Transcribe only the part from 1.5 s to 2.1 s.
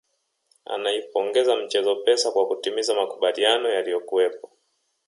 mchezo